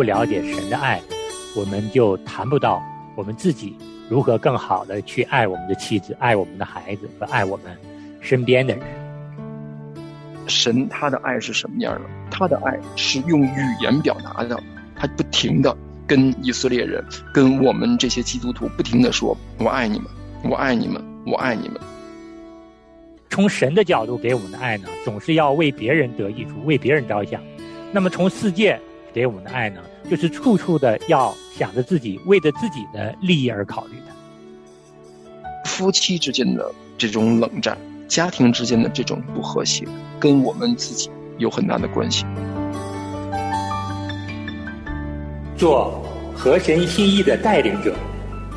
[0.00, 0.98] 不了解神的爱，
[1.54, 2.82] 我们就谈不到
[3.14, 3.76] 我们自己
[4.08, 7.66] 如何更好的去爱我们的妻子、爱我们的孩子和爱我们
[8.18, 8.82] 身边的人。
[10.46, 12.00] 神他的爱是什么样的？
[12.30, 14.58] 他的爱是用语言表达的，
[14.96, 20.08] 他不停的跟以色列人、跟我们这些基督徒不停的说：“我爱你们，
[20.44, 21.78] 我爱你们，我爱你们。”
[23.28, 27.38] 从神的角度给我们的爱呢，总是要为别人得益处，为别人着想。
[27.92, 28.80] 那么从世界
[29.12, 34.14] 给我们的爱呢，就是处处的要想着自己，为着自己的利益而考虑的。
[35.64, 39.84] 夫妻之间的这种冷战，家庭之间的这种不和谐，
[40.18, 42.24] 跟我们自己有很大的关系。
[45.56, 46.02] 做
[46.34, 47.94] 和神心意的带领者，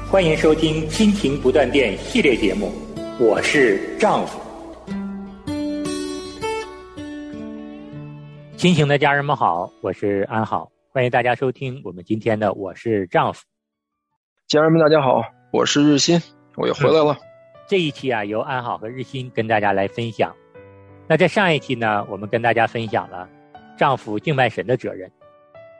[0.09, 2.71] 欢迎收听《亲情不断电》系列节目，
[3.19, 4.42] 我是丈夫。
[8.63, 13.41] 亲情的家人们好，我是安好，欢迎大家收听我们今天的《我是丈夫》。
[14.47, 16.17] 家人们大家好，我是日新，
[16.55, 17.17] 我又回来了。
[17.67, 20.33] 这一期啊，由安好和日新跟大家来分享。
[21.09, 23.27] 那在上一期呢，我们跟大家分享了
[23.75, 25.11] 丈夫敬拜神的责任。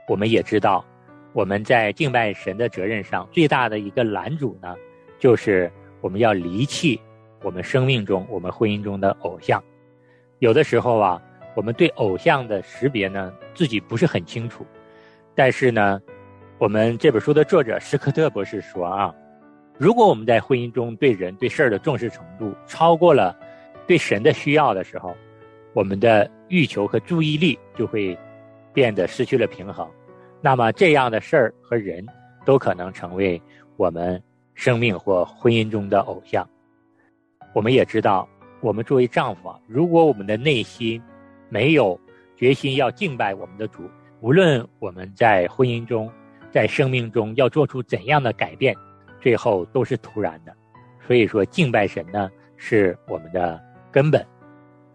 [0.10, 0.84] 我们也知道，
[1.32, 4.76] 我们在敬拜神的责任上最大的一个拦阻呢，
[5.18, 7.00] 就是我们要离弃
[7.44, 9.64] 我们生命中、我们婚姻中的偶像。
[10.40, 11.24] 有的时候啊。
[11.56, 14.66] 我们对偶像的识别呢，自己不是很清楚，
[15.36, 16.02] 但是呢，
[16.58, 19.14] 我们这本书的作者史科特博士说啊，
[19.78, 23.38] 如果我们在婚姻中对人对事儿的重视程度超过了
[23.86, 25.16] 对神的需要的时候，
[25.74, 28.18] 我们的欲求和注意力就会
[28.74, 29.88] 变得失去了平衡，
[30.42, 32.06] 那么这样的事儿和人
[32.46, 33.42] 都可能成为
[33.78, 34.22] 我们
[34.56, 36.48] 生命或婚姻中的偶像。
[37.54, 38.28] 我们也知道，
[38.62, 41.02] 我们作为丈夫啊，如果我们的内心，
[41.54, 42.00] 没有
[42.36, 43.84] 决心要敬拜我们的主，
[44.22, 46.12] 无论我们在婚姻中、
[46.52, 48.76] 在生命中要做出怎样的改变，
[49.22, 50.52] 最后都是徒然的。
[51.06, 53.62] 所以说，敬拜神呢是我们的
[53.92, 54.26] 根本。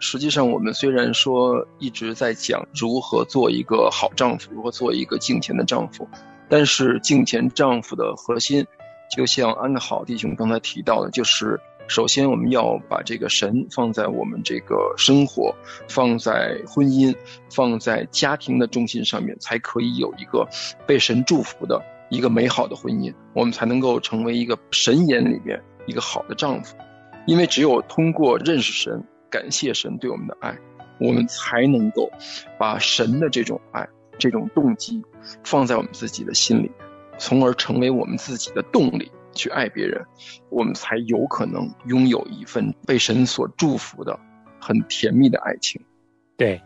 [0.01, 6.09] 实际上，我们虽然说一直在讲如何做一个好丈夫，如何做一个敬虔的丈夫，
[6.49, 8.67] 但是敬虔丈夫的核心，
[9.17, 11.61] 就像安好弟兄刚才提到的，就是。
[11.89, 15.55] 首先，我们要把这个神放在我们这个生活、
[15.89, 17.17] 放在婚姻、
[17.51, 20.47] 放在家庭的中心上面，才可以有一个
[20.87, 23.13] 被神祝福的一个美好的婚姻。
[23.35, 26.77] 我们才能够成为一个神眼里面一个好的丈夫。
[27.27, 30.57] 因为只有通过认识神、感谢神对我们的爱，
[31.01, 32.11] 我们才能够
[32.59, 33.89] 把神的这种爱、
[34.19, 35.03] 这种动机
[35.43, 36.71] 放在我们自己的心里，
[37.19, 39.11] 从而成为我们自己的动力。
[39.39, 40.05] 去爱别人，
[40.51, 44.19] 我们才有可能拥有一份被神所祝福的
[44.61, 45.81] 很甜蜜的爱情。
[46.37, 46.61] 对，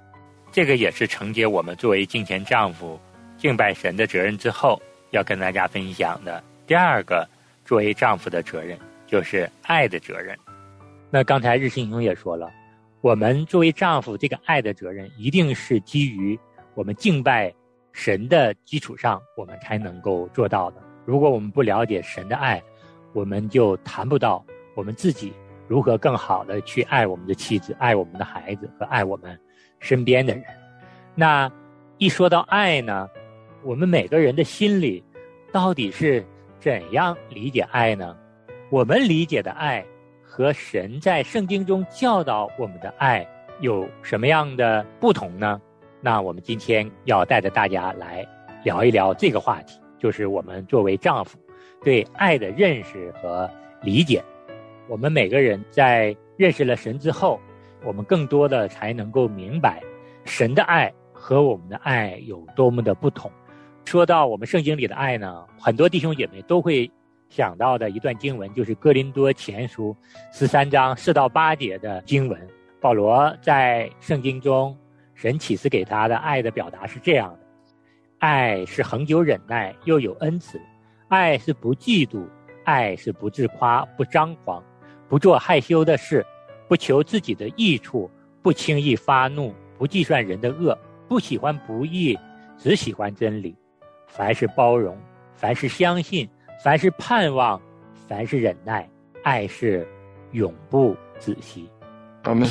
[0.51, 2.99] 这个也是承接我们作为敬虔丈夫
[3.37, 4.81] 敬拜神的责任之后，
[5.11, 7.29] 要跟大家分享的第二个
[7.65, 10.37] 作为丈夫的责任，就是爱的责任。
[11.11, 12.51] 那刚才日新兄也说了，
[13.03, 16.39] 我们作为丈夫，这个爱的责任一定是基于
[16.75, 17.53] 我们敬拜
[17.93, 20.83] 神的基础上，我们才能够做到的。
[21.05, 22.63] 如果我们不了解神的爱，
[23.13, 25.33] 我们就谈不到我们自己
[25.69, 29.39] 如何更好的去爱我们的妻子、爱我们的孩子和爱我们
[29.81, 30.45] 身边的人。
[31.15, 31.51] 那
[31.99, 33.09] 一说到爱呢，
[33.63, 35.03] 我们每个人的心里
[35.53, 36.25] 到底是
[36.59, 38.17] 怎样理解爱呢？
[38.71, 39.85] 我们理解的爱
[40.23, 43.27] 和神在圣经中教导我们的爱
[43.61, 45.61] 有什么样的不同呢？
[46.01, 48.27] 那我们今天要带着大家来
[48.65, 49.82] 聊一聊这个话题。
[50.03, 51.39] 就是我们作为丈夫，
[51.85, 53.49] 对爱的认识和
[53.83, 54.21] 理解。
[54.89, 57.39] 我们每个人在认识了神之后，
[57.85, 59.81] 我们更多的才能够明白
[60.25, 63.31] 神的爱和我们的爱有多么的不同。
[63.85, 66.91] 说到我们圣经里的爱呢，很多弟兄姐妹都会
[67.29, 69.97] 想到的一段经文，就是哥林多前书
[70.33, 72.37] 十三章四到八节的经文。
[72.81, 74.77] 保罗在圣经中
[75.15, 77.33] 神启示给他的爱的表达是这样。
[78.23, 80.57] 爱是恒久忍耐，又有恩慈；
[81.09, 82.25] 爱是不嫉妒，
[82.65, 84.63] 爱是不自夸，不张狂，
[85.09, 86.25] 不做害羞的事，
[86.69, 88.09] 不求自己的益处，
[88.41, 90.79] 不轻易发怒，不计算人的恶，
[91.09, 92.17] 不喜欢不义，
[92.57, 93.57] 只喜欢真理。
[94.07, 94.97] 凡是包容，
[95.35, 96.29] 凡是相信，
[96.63, 97.61] 凡是盼望，
[98.07, 98.89] 凡是忍耐，
[99.25, 99.85] 爱是
[100.31, 101.69] 永不止息。
[102.23, 102.49] 阿门。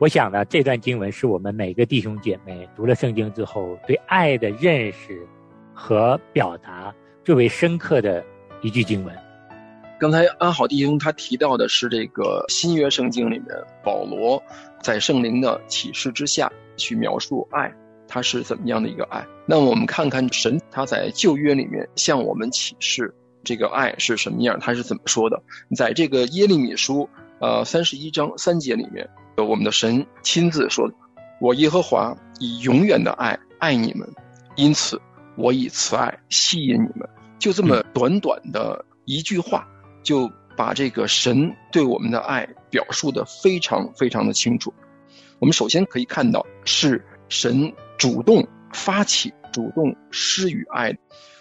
[0.00, 5.24] 我想呢，这段经文是我们每个弟兄姐妹读了圣经之后对爱的认识
[5.72, 6.92] 和表达
[7.22, 8.22] 最为深刻的
[8.60, 9.14] 一句经文。
[10.00, 13.46] 刚才安好弟兄他提到的是这个新约圣经里面
[13.84, 14.42] 保罗
[14.82, 17.72] 在圣灵的启示之下去描述爱，
[18.08, 19.24] 他是怎么样的一个爱？
[19.46, 23.14] 那我们看看神他在旧约里面向我们启示
[23.44, 25.40] 这个爱是什么样，他是怎么说的？
[25.76, 27.08] 在这个耶利米书
[27.44, 29.06] 呃三十一章三节里面，
[29.36, 30.90] 我们的神亲自说
[31.42, 34.08] ：“我耶和华以永远的爱爱你们，
[34.56, 34.98] 因此
[35.36, 37.06] 我以慈爱吸引你们。”
[37.38, 39.68] 就这么短短的一句话，
[40.02, 44.72] 就把这个神对我们的爱表述的非常非常的清楚。
[45.38, 50.96] 我们首先可以看到是神主动发起、主动施予爱。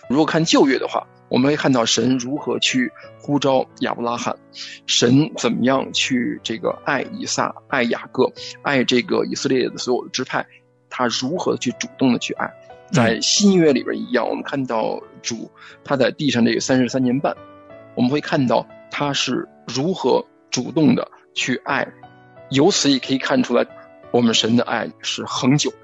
[0.10, 4.38] 如果看旧约的话，我们会看到神如何去呼召亚伯拉罕，
[4.86, 8.32] 神怎么样去这个爱以撒、爱雅各、
[8.62, 10.46] 爱这个以色列的所有的支派，
[10.92, 12.54] 他如何去主动的去爱。
[12.92, 15.50] 在新约里边一样，我们看到主
[15.84, 17.36] 他在地上这个三十三年半，
[17.96, 21.92] 我们会看到他是如何主动的去爱，
[22.52, 23.66] 由此也可以看出来，
[24.12, 25.78] 我们神的爱是恒久的。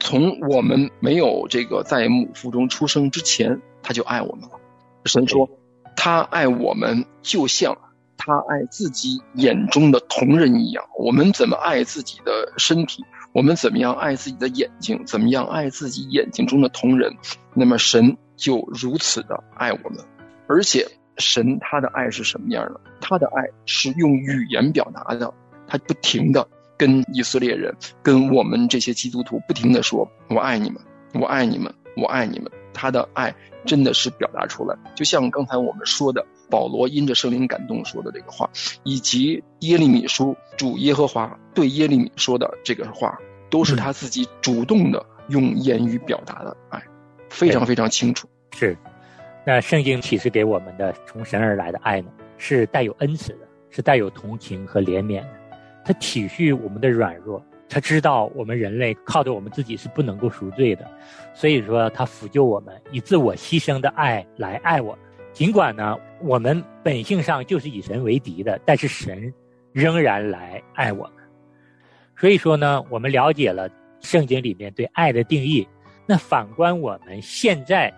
[0.00, 4.58] 从我们没有这个在母腹中出生之前，他就爱我们了。
[5.04, 5.48] 神说，
[5.96, 7.76] 他爱我们就像
[8.16, 10.84] 他爱自己眼中的同人一样。
[10.98, 13.04] 我们怎么爱自己的身体？
[13.32, 15.02] 我们怎么样爱自己的眼睛？
[15.06, 17.16] 怎么样爱自己眼睛中的同人？
[17.54, 19.98] 那么神就如此的爱我们，
[20.46, 20.86] 而且
[21.18, 22.80] 神他的爱是什么样的？
[23.00, 25.32] 他的爱是用语言表达的，
[25.66, 26.46] 他不停的
[26.76, 30.80] 跟以色列人、跟我们这些基督徒不停的说：“我爱你们，
[31.14, 33.34] 我爱你们，我爱你们。”他的爱
[33.64, 36.24] 真的是表达出来，就像刚才我们说的。
[36.50, 38.50] 保罗因着圣灵感动说的这个话，
[38.82, 46.82] 以及耶利米书主耶和华对耶利米说的这个话，都是他自己主动的用言语表达的爱，
[47.30, 48.28] 非常非常清楚。
[48.54, 48.76] 是，
[49.46, 55.28] 那圣经启示给我们的从神而来的爱呢，是带有恩慈的，是带有同情和怜悯的。
[55.86, 57.42] 它体恤我们的软弱，
[57.72, 60.86] 他知道我们人类靠着我们自己是不能够赎罪的，
[61.32, 65.00] 所以说他抚救我们，以自我牺牲的爱来爱我们。
[65.32, 69.32] 尽管呢，我们本性上就是以神为敌的，但是神
[69.72, 71.14] 仍然来爱我们。
[72.14, 73.70] 所以说呢，我们了解了
[74.02, 75.66] 圣经里面对爱的定义。
[76.04, 77.90] 那反观我们现在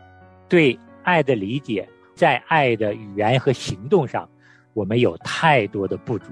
[0.48, 4.28] 对爱的理解，在爱的语言和行动上，
[4.72, 6.26] 我们有太多的不足。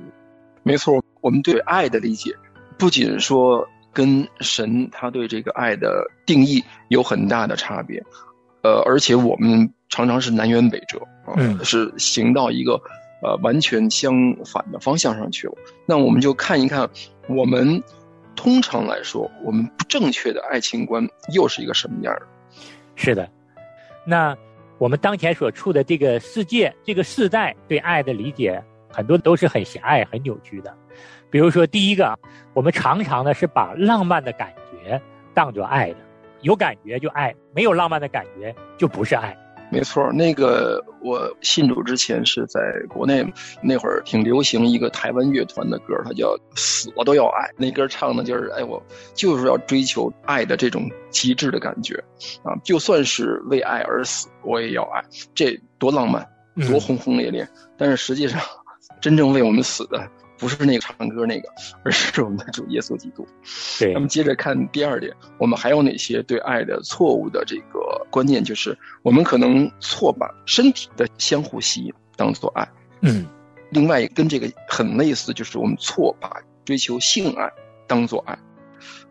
[0.63, 2.33] 没错，我们对爱的理解，
[2.83, 8.03] 不仅说跟神他对这个爱的定义有很大的差别，
[8.63, 9.73] 呃，而且我们。
[9.95, 12.81] 常常是南辕北辙啊，是行到一个
[13.23, 15.53] 呃完全相反的方向上去了。
[15.85, 16.89] 那我们就看一看，
[17.29, 17.83] 我们
[18.35, 22.23] 通常来说，我们不正确的爱情观又是一个什么样的？
[22.97, 23.29] 是的，
[24.07, 24.35] 那
[24.79, 30.75] 我们当前所处的这个世界、这个世代对爱的理解，很多都是很狭隘、很扭曲的。
[31.33, 32.17] 比如说，第一个，
[32.53, 35.01] 我们常常呢是把浪漫的感觉
[35.33, 35.97] 当做爱的，
[36.43, 39.35] 有感觉就爱，没有浪漫的感觉就不是爱。
[39.71, 43.25] 没错，那个我信主之前是在国内，
[43.63, 47.49] 那会儿挺流行一个台湾乐团的歌，它叫《死我都要爱》。
[47.57, 48.83] 那歌唱的就是，哎，我
[49.15, 51.97] 就是要追求爱的这种极致的感觉，
[52.43, 55.03] 啊，就算是为爱而死，我也要爱，
[55.35, 56.29] 这多浪漫，
[56.69, 57.49] 多轰轰烈烈。
[57.79, 58.39] 但是实际上，
[59.01, 59.99] 真正为我们死的。
[60.43, 61.49] 不是那个唱歌那个，
[61.85, 63.25] 而是我们的主耶稣基督。
[63.79, 68.43] 对，那么接着看第二点，我们还有哪些对爱的错误的这个观念？
[68.43, 72.69] 就是我们可能错把身体的相互吸引当做爱。
[73.03, 73.25] 嗯，
[73.71, 76.29] 另外跟这个很类似，就是我们错把
[76.65, 77.49] 追求性爱
[77.87, 78.37] 当做爱。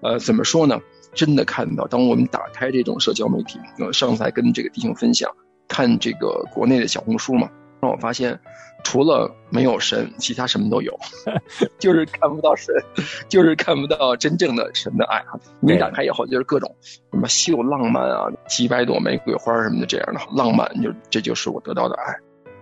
[0.01, 0.81] 呃，怎么说呢？
[1.13, 5.33] 真的看到，当我们打开这种社交媒体，呃，上次还跟这个弟兄分享，
[5.69, 7.50] 看这个国内的小红书嘛，
[7.81, 8.38] 让我发现。
[8.83, 10.97] 除了没有神，其他什么都有，
[11.79, 12.73] 就是看不到神，
[13.29, 15.39] 就是看不到真正的神的爱啊！
[15.59, 16.75] 你打开以后就是各种
[17.11, 22.15] 什么秀浪漫啊，几百朵玫瑰花什么的这样的浪漫，就这就是我得到的爱，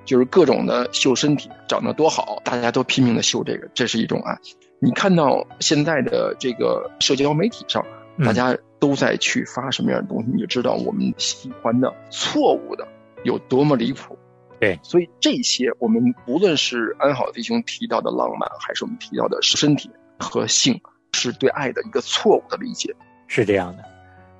[0.05, 4.38] 就是各种的秀身体，长得多好，大家都拼命的秀这个，这是一种爱。
[4.79, 7.85] 你看到现在的这个社交媒体上，
[8.23, 12.88] 大家都在去发什么样的东西，你就知道我们喜欢的错误的
[13.23, 14.17] 有多么离谱。
[14.59, 19.89] 对，所以这些我们无论是安好弟兄提到的浪漫，还是我们提到的身体
[20.19, 20.77] 和性，
[21.13, 22.93] 是对爱的一个错误的理解，
[23.27, 23.85] 是这样的。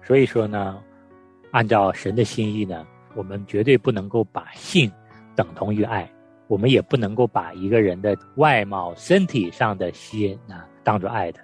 [0.05, 0.77] 所以说呢，
[1.51, 2.85] 按照神的心意呢，
[3.15, 4.91] 我们绝对不能够把性
[5.38, 6.11] 等同于爱，
[6.47, 11.39] 我们也不能够把一个人的外貌、身体上的吸引呢当做爱的。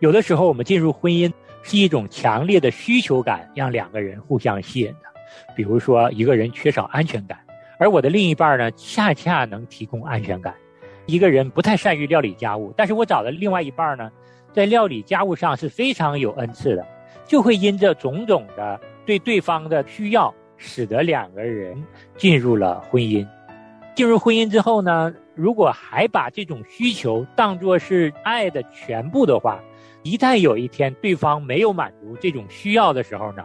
[0.00, 5.06] 有的时候，我们进入婚姻是一种强烈的需求感让两个人互相吸引的，
[5.56, 7.38] 比如说一个人缺少安全感。
[7.82, 10.54] 而我的另一半呢，恰恰能提供安全感。
[11.06, 14.08] 一个人不太善于料理家务，但是我找的另外一半呢，
[14.52, 16.86] 在料理家务上是非常有恩赐的。
[17.24, 21.84] 就会因着种种的对对方的需要，使得两个人
[22.16, 23.26] 进入了婚姻。
[23.96, 29.60] 进入婚姻之后呢，如果还把这种需求当作是爱的全部的话，
[30.04, 33.44] 一旦有一天对方没有满足这种需要的时候呢，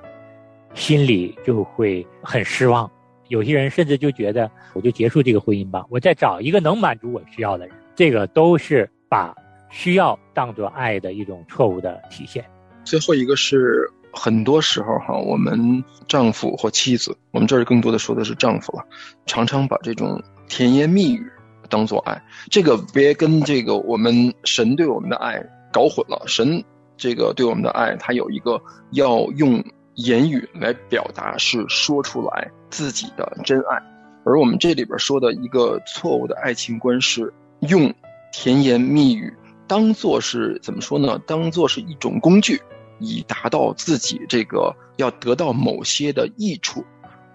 [0.76, 2.88] 心里就会很失望。
[3.30, 7.76] 有些人甚至就觉得，我就结束这个婚姻吧，我再找一个能满足我需要的人。
[7.96, 9.34] 这个都是把
[9.70, 12.46] 需要当做爱的一种错误的体现。
[12.84, 18.86] 最后一个是，很多时候哈，我们丈夫或妻子，我们这儿更多的说的是丈夫了，
[19.26, 21.22] 常常把这种甜言蜜语
[21.70, 22.22] 当做爱。
[22.50, 26.24] 这个别跟这个我们神对我们的爱搞混了。
[26.28, 26.64] 神
[26.96, 29.64] 这个对我们的爱，他有一个要用
[29.96, 33.82] 言语来表达，是说出来自己的真爱。
[34.26, 37.34] 而我们这里边说的一个错误的爱情观是。
[37.62, 37.92] 用
[38.32, 39.34] 甜言蜜语
[39.66, 41.20] 当做是怎么说呢？
[41.26, 42.62] 当做是一种工具，
[43.00, 46.86] 以达到自己这个要得到某些的益处，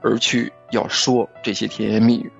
[0.00, 2.30] 而去要说这些甜言蜜语。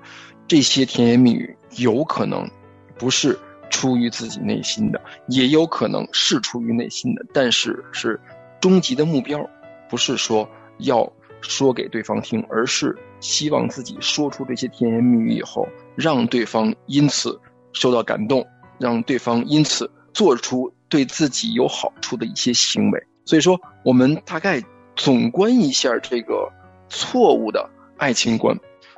[0.47, 2.49] 这些甜言蜜语有可能
[2.97, 3.37] 不是
[3.69, 8.17] 出于自己内心的，也有可能是出于内心的，但是是
[8.61, 9.49] 终极的目标，
[9.89, 11.11] 不是说要
[11.43, 17.39] 说给对方听，而是希望自己说出这些甜言蜜语以后，让对方因此。
[17.75, 18.45] 受到感动，
[18.77, 23.03] 让对方因此做出对自己有好处的一些行为。
[23.25, 24.61] 所以说，我们大概
[24.95, 26.51] 总观一下这个
[26.87, 28.55] 错误的爱情观，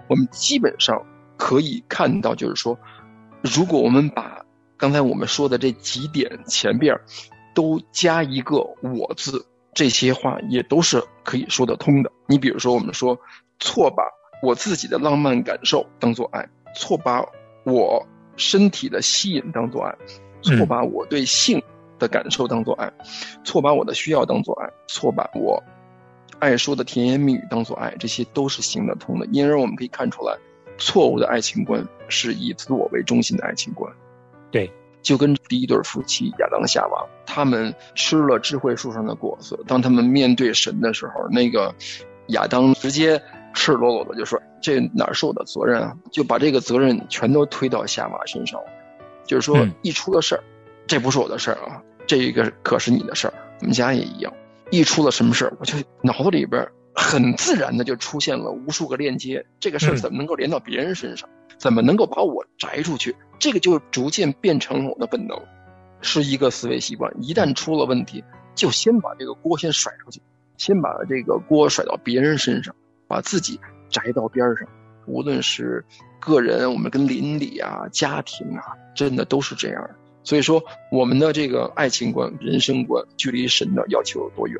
[0.09, 1.01] 我们基本上
[1.37, 2.77] 可以看到，就是说，
[3.41, 4.43] 如果我们把
[4.75, 6.99] 刚才我们说的这几点前边
[7.53, 12.09] 都加一个“我”字，这些话也都是可以说得通的。
[12.27, 13.19] 你比如说，我们说
[13.59, 14.03] 错把
[14.41, 17.21] 我自己的浪漫感受当做爱，错把
[17.65, 18.07] 我。
[18.37, 19.95] 身体的吸引当做爱，
[20.41, 21.63] 错把我对性
[21.97, 22.91] 的感受当做爱，
[23.45, 25.63] 错把我的需要当做爱，错把我
[26.37, 29.25] 爱说的甜言蜜语当做爱，这些都是行得通的。
[29.27, 30.37] 因而我们可以看出来，
[30.77, 33.89] 错误的爱情观是以自我为中心的爱情观。
[34.51, 34.69] 对，
[35.05, 41.73] 就跟第一对夫妻亚当夏娃，他们吃了智慧树上的果子，当他们面对神的时候，那个
[42.27, 43.21] 亚当直接。
[43.57, 48.67] 赤裸裸的就说：“这哪是我的责任啊？”就把这个责任全都推到夏娃身上了。
[49.23, 50.43] 就是说，一出了事儿，
[50.85, 53.33] 这不是我的事儿啊，这个可是你的事儿。
[53.61, 54.33] 我们家也一样，
[54.71, 59.45] 一出了什么事儿，我就脑子里边很自然的就出现了无数个链接。
[59.59, 61.29] 这个事儿怎么能够连到别人身上？
[61.57, 63.15] 怎么能够把我摘出去？
[63.39, 65.39] 这个就逐渐变成我的本能，
[66.01, 67.13] 是一个思维习惯。
[67.21, 68.23] 一旦出了问题，
[68.55, 70.21] 就先把这个锅先甩出去，
[70.57, 72.75] 先把这个锅甩到别人身上。
[73.07, 73.59] 把自己
[73.89, 74.67] 摘到边上，
[75.05, 75.85] 无论是
[76.19, 78.63] 个人，我们跟邻里啊、家庭啊，
[78.95, 79.89] 真的都是这样。
[80.23, 84.59] 所以说，我们的这个爱情观、人生观，距离神的要求有多远？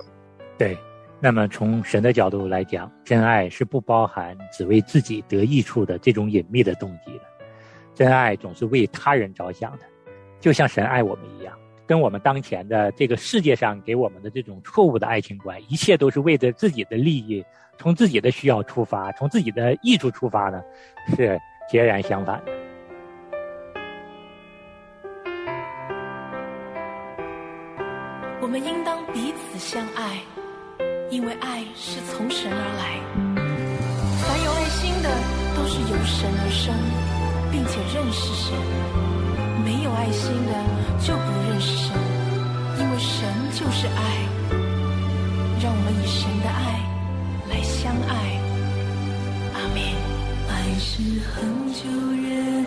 [0.59, 0.77] 对。
[1.19, 7.23] 那么从神的角度来讲，真爱是不包含只为自己得益处的这种隐秘的动机的。
[7.93, 9.85] 真爱总是为他人着想的，
[10.39, 11.57] 就像神爱我们一样。
[11.87, 17.43] 跟我们当前的这个世界上给我们的这种错误的爱情观，一切都是为着自己的利益。
[17.77, 20.63] 从自己的需要出发，从自己的益处出发呢，
[21.15, 22.64] 是截然相反的。
[31.15, 32.99] 因为爱是从神而来。
[34.19, 35.07] 凡有爱心的，
[35.55, 36.75] 都是由神而生，
[37.49, 38.51] 并且认识神；
[39.63, 40.51] 没有爱心的，
[40.99, 41.95] 就不认识神，
[42.79, 44.27] 因为神就是爱。
[45.63, 46.83] 让我们以神的爱。
[47.49, 48.35] 来相爱，
[49.53, 49.79] 阿门。
[50.49, 50.99] 爱是
[51.31, 52.65] 恒久忍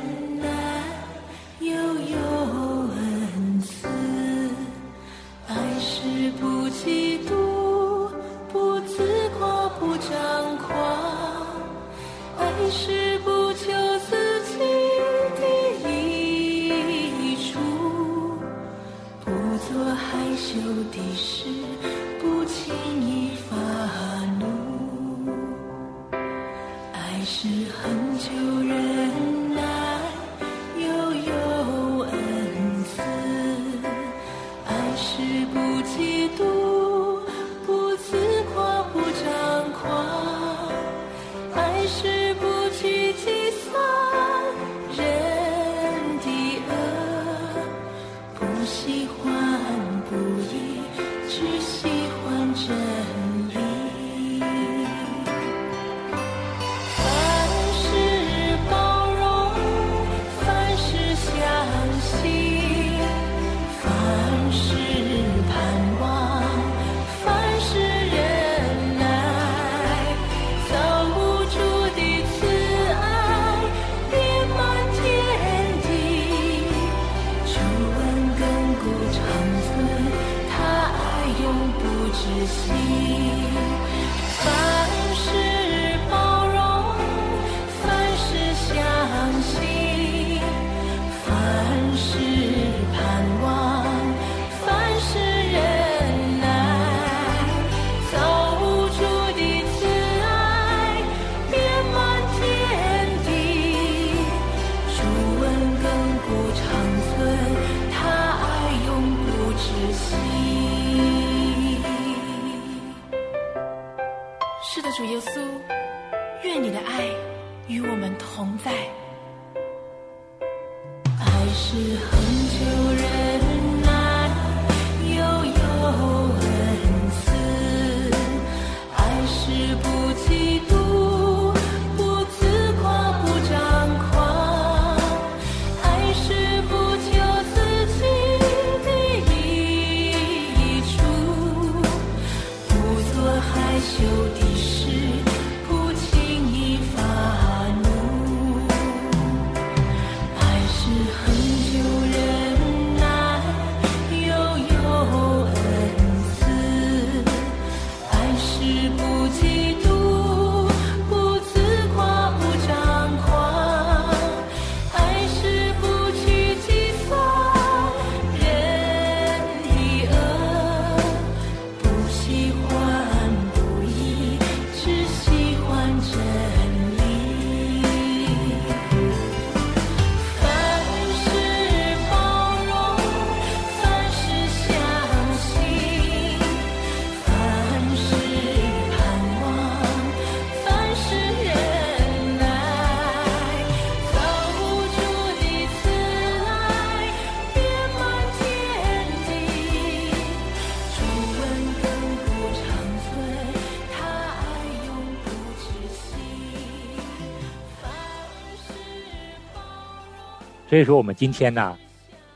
[210.68, 211.78] 所以说，我们今天呢，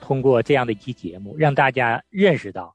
[0.01, 2.75] 通过这样的一期节目，让大家认识到，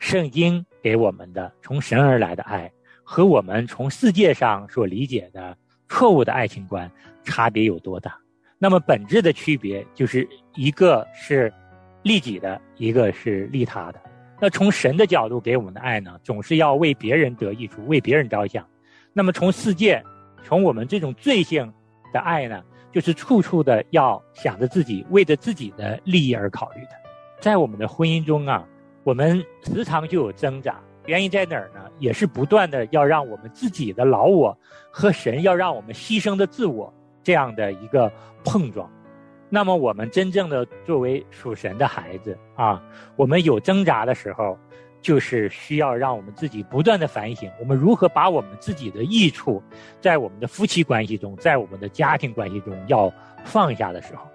[0.00, 2.68] 圣经给我们的从神而来的爱，
[3.04, 5.56] 和我们从世界上所理解的
[5.88, 6.90] 错误的爱情观
[7.22, 8.18] 差别有多大。
[8.58, 11.52] 那么本质的区别就是一个是
[12.02, 14.00] 利己的，一个是利他的。
[14.40, 18.66] 那从神的角度给我们的爱呢，总是要为别人得益处，为别人着想。
[19.12, 20.02] 那么从世界，
[20.42, 21.72] 从我们这种罪性
[22.12, 22.60] 的爱呢，
[22.92, 26.90] 就是处处的要想着自己，为着自己的利益而考虑的。
[27.40, 28.66] 在我们的婚姻中啊，
[29.04, 31.80] 我们时常就有挣扎，原因在哪儿呢？
[31.98, 34.56] 也是不断的要让我们自己的老我
[34.90, 38.10] 和神要让我们牺牲的自我这样的一个
[38.44, 38.90] 碰撞。
[39.48, 42.82] 那么我们真正的作为属神的孩子啊，
[43.14, 44.58] 我们有挣扎的时候，
[45.06, 49.62] 就是需要让我们自己不断的反省，我们如何把我们自己的益处，
[50.00, 53.08] 在我们的夫妻关系中，在我们的家庭关系中要
[53.44, 54.26] 放下的时候，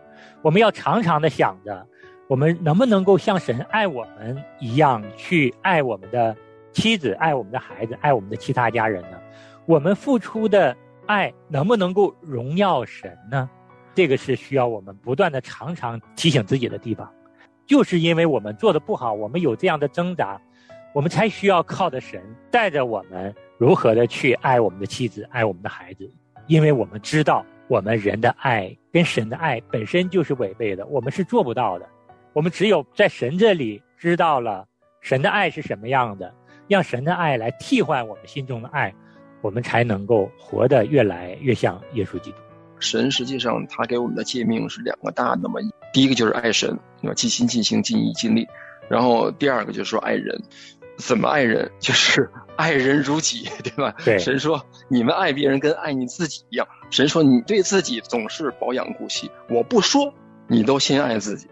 [0.41, 1.85] 我们要常常的想着，
[2.29, 6.33] 我们能不能够像神爱我们一样去爱我们的
[6.71, 9.19] 妻子、爱我们的孩子、爱我们的其他家人呢？
[9.65, 10.73] 我们付出的
[11.05, 13.49] 爱能不能够荣耀神呢？
[13.93, 17.11] 这个是需要我们不断的常常提醒自己的地方，
[17.65, 20.39] 就是因为我们做的不好，我们有这样的挣扎，
[20.93, 26.09] 我们才需要靠着神带着我们如何的去爱我们的妻子，爱我们的孩子，
[26.47, 31.87] 因为我们知道我们人的爱跟神的爱本身就是违背的，我们是做不到的。
[32.33, 34.67] 我们只有在神这里知道了
[35.01, 36.33] 神的爱是什么样的，
[36.67, 38.93] 让神的爱来替换我们心中的爱，
[39.41, 42.37] 我们才能够活得越来越像耶稣基督。
[42.79, 45.55] 神实际上他给我们的诫命是两个大的嘛，
[45.93, 47.13] 第一个就是爱神，要？
[47.13, 48.47] 尽心尽性尽意尽力，
[48.89, 50.41] 然后第二个就是说爱人，
[51.01, 51.69] 怎么爱人？
[51.79, 53.93] 就是 爱人如己，对吧？
[54.05, 56.67] 对神说你们爱别人跟爱你自己一样。
[56.89, 60.13] 神说你对自己总是保养顾惜，我不说，
[60.47, 61.47] 你都先爱自己。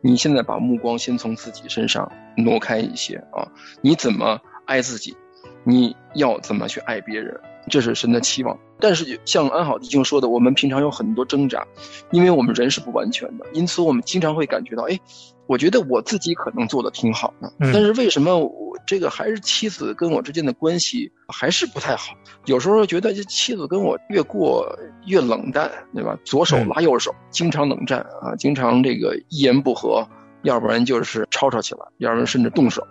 [0.00, 3.46] 你现在把目光先从自己身上挪开一些啊！
[3.82, 5.16] 你怎么爱自己？
[5.64, 7.38] 你要怎么去爱别人？
[7.68, 8.58] 这是神的期望。
[8.78, 11.66] 但是像安好弟兄说的，我们平常有很多挣扎，
[12.12, 15.00] 因为我们人是不完全的，因此我们经常会感觉到，哎，
[15.46, 22.14] 我觉得我自己可能做的挺好的，嗯但是为什么我这个还是妻子跟我之间的关系还是不太好？
[22.46, 24.66] 有时候觉得这妻子跟我越过
[25.06, 26.18] 越冷淡，对吧？
[26.24, 30.06] 左手拉右手，经常冷战啊，经常这个一言不合，
[30.42, 32.82] 要不然就是吵吵起来，要不然甚至动手。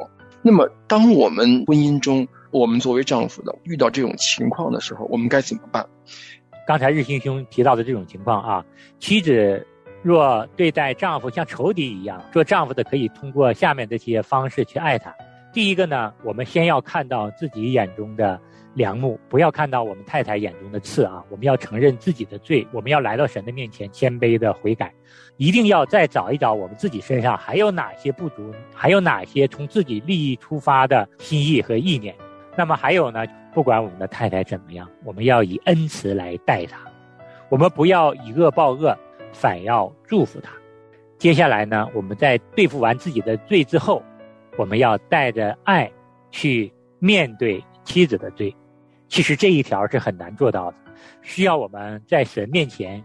[0.41, 5.85] 那么，当我们婚姻中，我们作为丈夫的遇到这种情况的时候，我们该怎么办？
[6.67, 8.65] 刚才日新兄提到的这种情况啊，
[8.99, 9.65] 妻子
[10.05, 15.11] 若对待丈夫像仇敌一样，做丈夫的可以通过下面这些方式去爱他。
[15.51, 18.39] 第一个呢，我们先要看到自己眼中的
[18.75, 21.23] 良木，不要看到我们太太眼中的刺啊。
[21.27, 24.93] 我们要承认自己的罪，我们要来到神的面前谦卑的悔改，
[25.37, 32.13] 一定要再找一找我们自己身上还有哪些不足，还有哪些从自己利益出发的心意和意念。
[32.55, 36.77] 那么还有呢，不管我们的太太怎么样，我们要以恩慈来待她，
[37.49, 38.95] 我们不要以恶报恶，
[39.35, 40.51] 反要祝福他。
[41.17, 44.01] 接下来呢，我们在对付完自己的罪之后，
[44.57, 45.91] 我们要带着爱
[46.31, 48.55] 去面对妻子的罪，
[49.07, 50.77] 其实这一条是很难做到的，
[51.21, 53.03] 需要我们在神面前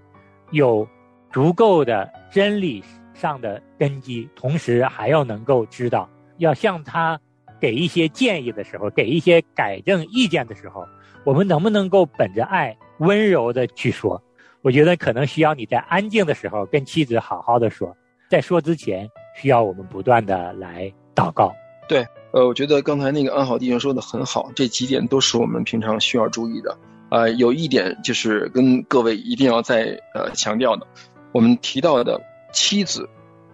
[0.50, 0.86] 有
[1.30, 2.82] 足够的真理
[3.14, 7.20] 上的根基，同时还要能够知道，要向他
[7.60, 10.84] 给一些建议的时候，给一些改正意见的时候，
[11.24, 14.20] 我们能不能够本着爱，温柔的去说？
[14.62, 17.96] 我觉得可能需要你在安静的时候跟妻子好好的说，
[18.28, 21.54] 在说之前，需要我们不断的来祷告。
[21.88, 26.76] 对，呃，我觉得刚才那个安好弟兄说的很好，这几点都是我们平常需要注意的。
[27.10, 30.86] 呃，有一点就是跟各位一定要再呃强调的，
[31.32, 32.20] 我们提到的
[32.52, 33.08] 妻子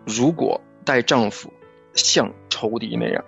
[0.04, 1.52] 如果待丈夫
[1.94, 3.24] 像仇敌那样，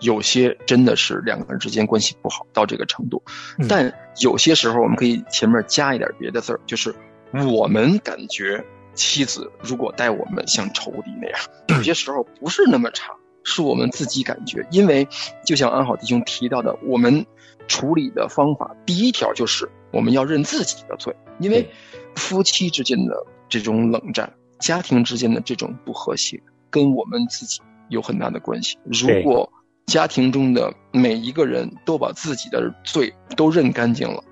[0.00, 3.22] 有些真的是两个人之间关系不好到这个程度，
[3.68, 6.94] 但有些时候我们可以前面加一点别的字儿，就是
[7.32, 11.38] 我们感觉妻子如果待我们像仇敌那样，
[11.76, 14.66] 有些时候不是那么差，是我们自己感觉。
[14.70, 15.08] 因为
[15.44, 17.26] 就像安好弟兄提到的，我们
[17.66, 21.68] 处理的方法第一条就是我们要认自己的罪，因为
[22.14, 28.78] 夫妻之间的这种冷战，家庭之间的这种不和谐，跟我们自己有很大的关系。
[28.84, 29.50] 如果
[29.86, 34.24] 家庭中的每一个人都把自己的罪都认干净了，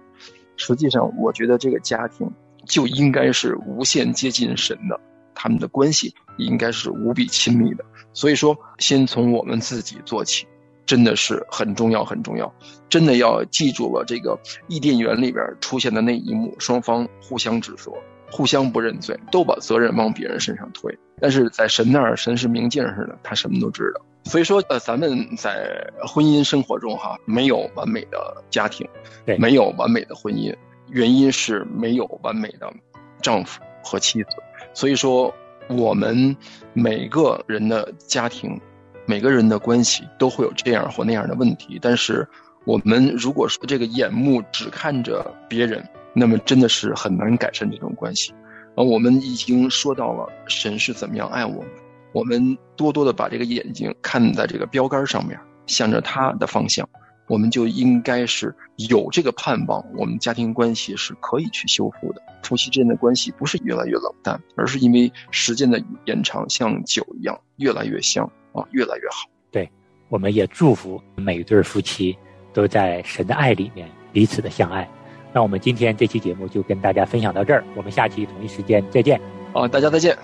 [0.57, 2.31] 实际上，我觉得这个家庭
[2.67, 4.99] 就应该是无限接近神的，
[5.35, 7.85] 他们的关系应该是无比亲密的。
[8.13, 10.47] 所以说，先从我们自己做起，
[10.87, 12.53] 真的是很重要，很重要。
[12.89, 14.39] 真的要记住了这个
[14.69, 17.93] 伊甸园里边出现的那一幕，双方互相指责，
[18.33, 20.99] 互相不认罪，都把责任往别人身上推。
[21.21, 24.01] 但是在神那儿，神是明镜似的，他什么都知道。
[24.25, 28.89] 所以说，呃，咱们在婚姻生活中哈，没有完美的家庭，
[29.27, 30.57] 对，没有完美的婚姻，
[30.89, 32.73] 原因是没有完美的
[33.21, 34.31] 丈夫和妻子。
[34.73, 35.33] 所以说，
[35.69, 36.35] 我们
[36.73, 38.59] 每个人的家庭，
[39.05, 41.79] 每个人的关系都会有这样或那样的问题。
[41.83, 42.27] 但是，
[42.65, 48.33] 我们如果说这个眼目只看着别人，那么真的是很难改善这种关系。
[48.75, 51.71] 啊，我们已经说到了神是怎么样爱我们。
[52.13, 56.87] 我们多多的把这个眼睛看在这个标杆上面，向着他的方向，
[57.27, 58.55] 我们就应该是
[58.91, 62.23] 有这个盼望，我们家庭关系是可以去修复的。
[62.43, 69.29] 夫妻之间的关系不是越来越冷淡，而是因为时间的延长，像酒一样越来越香啊，越来越好。
[69.51, 69.71] 对，
[70.09, 72.15] 我们也祝福每一对夫妻
[72.53, 74.87] 都在神的爱里面彼此的相爱。
[75.33, 79.21] 那我们今天这期节目就跟大家分享到这儿，我们下期同一时间再见。
[79.53, 80.17] 啊，大家再见。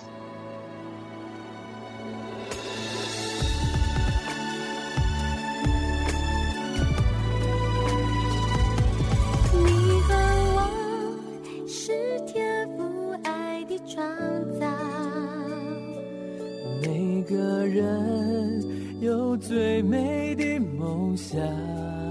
[17.29, 22.08] 个人有最美的梦想，一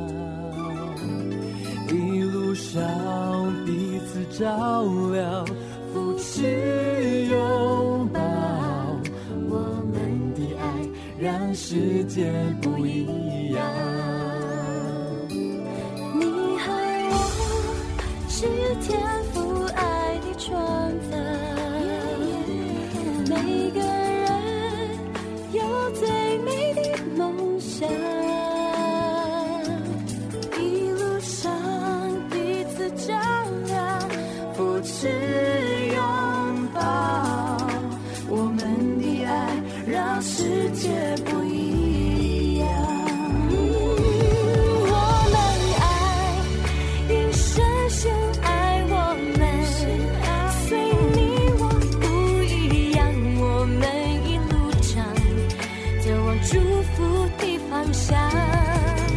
[2.78, 5.46] 要彼此照亮，
[5.94, 8.20] 扶持拥抱，
[9.50, 9.58] 我
[9.92, 10.64] 们的爱
[11.20, 13.60] 让世界不一样。
[15.30, 16.24] 你
[16.60, 16.66] 和
[17.10, 17.16] 我
[18.30, 18.46] 是
[18.82, 19.00] 天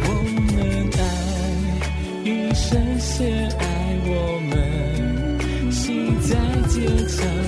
[0.03, 0.09] 我
[0.55, 0.57] 们
[0.97, 0.99] 爱，
[2.23, 3.63] 一生先爱，
[4.05, 4.09] 我
[4.49, 4.51] 们
[5.71, 6.29] 心在
[6.69, 6.75] 坚
[7.07, 7.40] 强。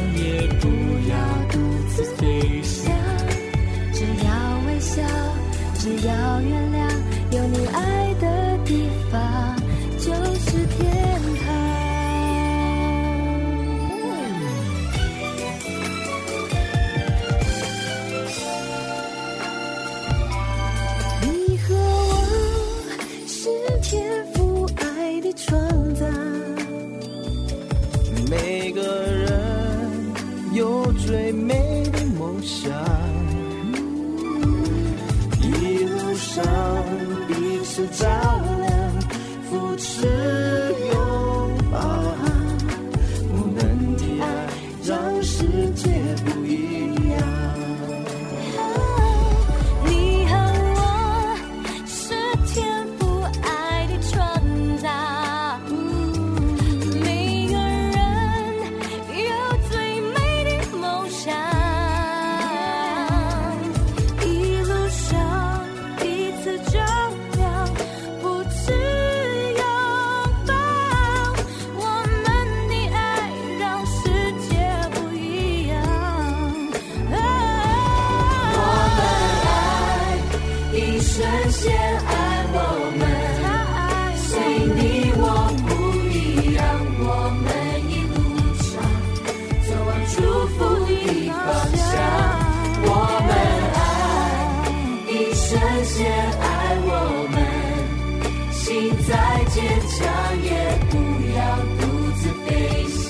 [99.88, 100.02] 强，
[100.44, 100.48] 也
[100.90, 100.94] 不
[101.36, 101.40] 要
[101.80, 101.82] 独
[102.16, 102.48] 自飞
[102.88, 103.02] 翔。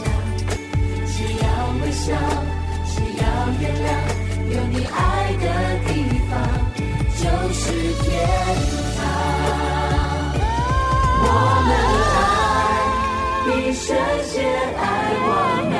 [1.07, 1.45] 只要
[1.81, 2.05] 微笑，
[2.87, 3.23] 只要
[3.59, 3.87] 原谅，
[4.55, 4.97] 有你爱
[5.39, 5.45] 的
[5.87, 5.89] 地
[6.29, 6.31] 方
[7.17, 7.21] 就
[7.53, 7.61] 是
[8.03, 8.05] 天
[8.97, 8.99] 堂。
[11.25, 11.27] 我
[11.67, 11.69] 们
[12.13, 12.21] 爱，
[13.45, 13.85] 比神
[14.25, 14.33] 仙
[14.77, 14.81] 爱
[15.25, 15.29] 我
[15.69, 15.73] 们，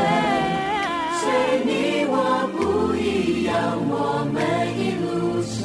[1.20, 1.22] 随
[1.66, 1.70] 你
[2.10, 2.16] 我
[2.58, 2.58] 不
[2.96, 3.52] 一样，
[3.90, 3.94] 我
[4.32, 4.36] 们
[4.80, 5.06] 一路
[5.44, 5.60] 上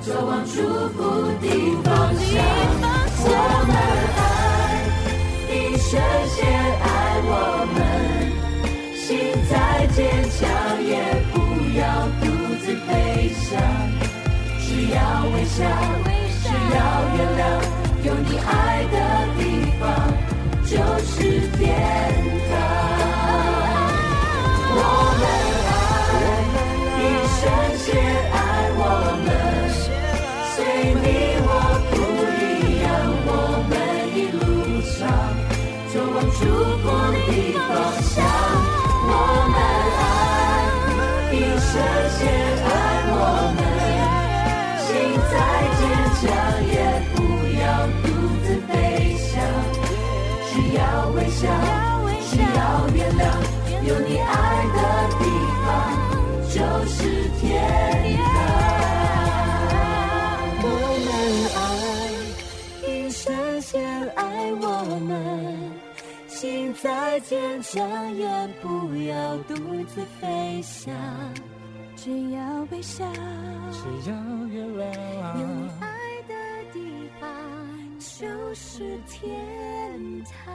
[0.00, 0.52] 走往祝
[0.94, 0.98] 福
[1.40, 1.44] 的
[1.82, 2.63] 方向。
[5.94, 6.86] 这些爱
[7.22, 7.30] 我
[7.72, 7.78] 们，
[8.96, 9.06] 心
[9.48, 9.54] 再
[9.94, 9.96] 坚
[10.34, 10.42] 强
[10.82, 10.90] 也
[11.30, 11.34] 不
[11.78, 11.82] 要
[12.18, 12.22] 独
[12.58, 12.90] 自飞
[13.30, 13.54] 翔，
[14.58, 14.98] 只要
[15.32, 15.62] 微笑，
[16.42, 16.76] 只要
[17.14, 17.42] 原谅，
[18.02, 18.50] 有你爱
[18.90, 18.96] 的
[19.38, 19.40] 地
[19.78, 19.82] 方
[20.66, 21.14] 就是
[21.58, 21.62] 天。
[22.43, 22.43] 堂
[56.64, 57.52] 就是天
[58.16, 58.24] 堂。
[60.62, 60.66] 我
[61.04, 61.08] 们
[61.60, 61.62] 爱，
[64.16, 64.22] 爱
[64.54, 64.64] 我
[65.00, 65.06] 们，
[66.26, 67.76] 心再坚强
[68.16, 68.26] 也
[68.62, 70.94] 不要独自飞翔，
[71.96, 73.04] 只要微笑，
[73.70, 74.80] 只要原有
[75.34, 75.40] 你。
[75.80, 75.86] 爱
[76.26, 76.32] 的
[76.72, 76.78] 地
[77.20, 77.28] 方
[77.98, 78.24] 就
[78.54, 80.54] 是天堂。